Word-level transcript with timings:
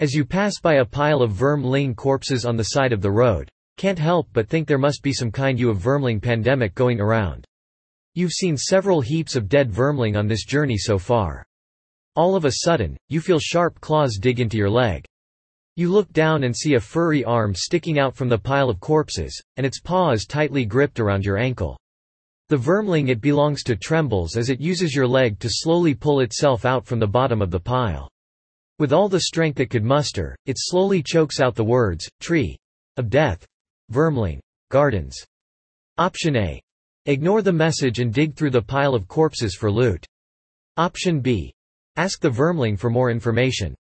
As 0.00 0.14
you 0.14 0.24
pass 0.24 0.58
by 0.58 0.76
a 0.76 0.84
pile 0.86 1.20
of 1.20 1.32
verm-ling 1.32 1.94
corpses 1.94 2.46
on 2.46 2.56
the 2.56 2.64
side 2.64 2.94
of 2.94 3.02
the 3.02 3.10
road. 3.10 3.50
Can't 3.76 3.98
help 3.98 4.28
but 4.32 4.48
think 4.48 4.66
there 4.66 4.78
must 4.78 5.02
be 5.02 5.12
some 5.12 5.30
kind 5.30 5.60
you 5.60 5.68
of 5.68 5.76
vermling 5.76 6.22
pandemic 6.22 6.74
going 6.74 6.98
around. 6.98 7.44
You've 8.14 8.32
seen 8.32 8.56
several 8.56 9.02
heaps 9.02 9.36
of 9.36 9.50
dead 9.50 9.70
vermling 9.70 10.16
on 10.16 10.26
this 10.26 10.46
journey 10.46 10.78
so 10.78 10.98
far. 10.98 11.44
All 12.16 12.34
of 12.34 12.46
a 12.46 12.52
sudden, 12.64 12.96
you 13.10 13.20
feel 13.20 13.38
sharp 13.38 13.78
claws 13.82 14.16
dig 14.16 14.40
into 14.40 14.56
your 14.56 14.70
leg. 14.70 15.04
You 15.76 15.92
look 15.92 16.10
down 16.14 16.44
and 16.44 16.56
see 16.56 16.76
a 16.76 16.80
furry 16.80 17.22
arm 17.22 17.54
sticking 17.54 17.98
out 17.98 18.16
from 18.16 18.30
the 18.30 18.38
pile 18.38 18.70
of 18.70 18.80
corpses, 18.80 19.38
and 19.58 19.66
its 19.66 19.80
paw 19.80 20.12
is 20.12 20.24
tightly 20.24 20.64
gripped 20.64 20.98
around 20.98 21.26
your 21.26 21.36
ankle. 21.36 21.78
The 22.48 22.56
vermling 22.56 23.10
it 23.10 23.20
belongs 23.20 23.62
to 23.64 23.76
trembles 23.76 24.38
as 24.38 24.48
it 24.48 24.62
uses 24.62 24.94
your 24.94 25.06
leg 25.06 25.38
to 25.40 25.50
slowly 25.50 25.94
pull 25.94 26.20
itself 26.20 26.64
out 26.64 26.86
from 26.86 27.00
the 27.00 27.06
bottom 27.06 27.42
of 27.42 27.50
the 27.50 27.60
pile. 27.60 28.08
With 28.80 28.94
all 28.94 29.10
the 29.10 29.20
strength 29.20 29.60
it 29.60 29.68
could 29.68 29.84
muster, 29.84 30.34
it 30.46 30.56
slowly 30.58 31.02
chokes 31.02 31.38
out 31.38 31.54
the 31.54 31.62
words, 31.62 32.08
tree 32.18 32.56
of 32.96 33.10
death, 33.10 33.46
vermling, 33.92 34.40
gardens. 34.70 35.22
Option 35.98 36.34
A. 36.34 36.58
Ignore 37.04 37.42
the 37.42 37.52
message 37.52 37.98
and 37.98 38.10
dig 38.10 38.34
through 38.34 38.52
the 38.52 38.62
pile 38.62 38.94
of 38.94 39.06
corpses 39.06 39.54
for 39.54 39.70
loot. 39.70 40.06
Option 40.78 41.20
B. 41.20 41.52
Ask 41.96 42.22
the 42.22 42.30
vermling 42.30 42.78
for 42.78 42.88
more 42.88 43.10
information. 43.10 43.74